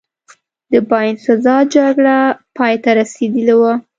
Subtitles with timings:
[0.71, 2.17] د باینسزا جګړه
[2.57, 3.73] پایته رسېدلې وه.